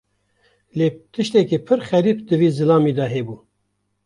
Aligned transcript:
Lê 0.77 0.87
tiştekî 1.13 1.57
pir 1.65 1.79
xerîb 1.87 2.19
di 2.27 2.35
vî 2.41 2.49
zilamî 2.57 2.93
de 2.97 3.05
hebû. 3.13 3.35